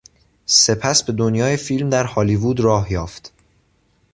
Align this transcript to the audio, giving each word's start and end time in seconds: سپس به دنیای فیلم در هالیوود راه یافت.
سپس 0.45 1.03
به 1.03 1.13
دنیای 1.13 1.57
فیلم 1.57 1.89
در 1.89 2.03
هالیوود 2.03 2.59
راه 2.59 2.91
یافت. 2.91 3.33